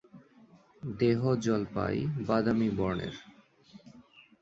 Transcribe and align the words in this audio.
দেহ 0.93 1.21
জলপাই-বাদামী 1.35 2.69
বর্ণের। 2.77 3.15